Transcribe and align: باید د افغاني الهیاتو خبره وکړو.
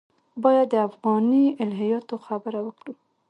باید 0.43 0.67
د 0.71 0.75
افغاني 0.87 1.45
الهیاتو 1.63 2.15
خبره 2.25 2.59
وکړو. 2.67 2.93